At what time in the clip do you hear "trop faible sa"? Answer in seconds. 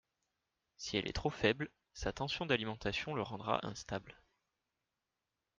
1.13-2.11